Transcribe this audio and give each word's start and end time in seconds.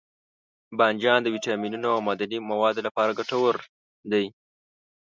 بانجان 0.77 1.19
د 1.23 1.27
ویټامینونو 1.35 1.87
او 1.95 1.99
معدني 2.07 2.39
موادو 2.49 2.85
لپاره 2.87 3.17
ګټور 3.19 3.55
دی. 4.11 4.25